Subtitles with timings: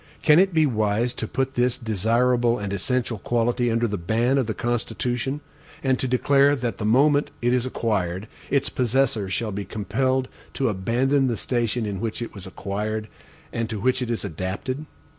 [0.23, 4.47] Can it be wise to put this desirable and essential quality under the ban of
[4.47, 5.41] the Constitution,
[5.83, 10.69] and to declare that the moment it is acquired, its possessor shall be compelled to
[10.69, 13.09] abandon the station in which it was acquired,
[13.53, 14.87] and to which it is adapted?